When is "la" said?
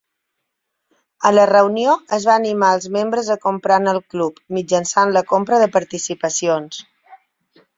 1.33-1.43, 5.19-5.25